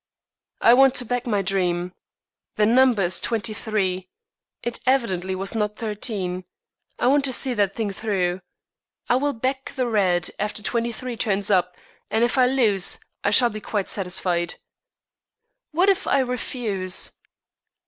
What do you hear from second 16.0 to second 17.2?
I refuse?"